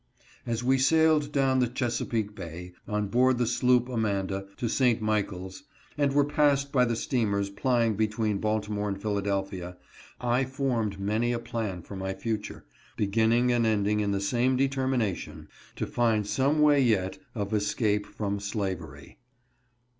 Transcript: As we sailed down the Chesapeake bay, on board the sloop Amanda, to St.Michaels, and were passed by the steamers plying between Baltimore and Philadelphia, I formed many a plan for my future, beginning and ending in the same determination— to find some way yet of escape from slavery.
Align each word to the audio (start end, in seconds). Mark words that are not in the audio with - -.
As 0.47 0.63
we 0.63 0.79
sailed 0.79 1.31
down 1.31 1.59
the 1.59 1.67
Chesapeake 1.67 2.33
bay, 2.33 2.73
on 2.87 3.07
board 3.07 3.37
the 3.37 3.45
sloop 3.45 3.87
Amanda, 3.87 4.47
to 4.57 4.67
St.Michaels, 4.67 5.61
and 5.95 6.11
were 6.11 6.25
passed 6.25 6.71
by 6.71 6.85
the 6.85 6.95
steamers 6.95 7.51
plying 7.51 7.93
between 7.95 8.39
Baltimore 8.39 8.89
and 8.89 8.99
Philadelphia, 8.99 9.77
I 10.19 10.43
formed 10.45 10.99
many 10.99 11.33
a 11.33 11.37
plan 11.37 11.83
for 11.83 11.95
my 11.95 12.15
future, 12.15 12.65
beginning 12.97 13.51
and 13.51 13.63
ending 13.67 13.99
in 13.99 14.09
the 14.09 14.19
same 14.21 14.55
determination— 14.55 15.47
to 15.75 15.85
find 15.85 16.25
some 16.25 16.63
way 16.63 16.81
yet 16.81 17.19
of 17.35 17.53
escape 17.53 18.07
from 18.07 18.39
slavery. 18.39 19.19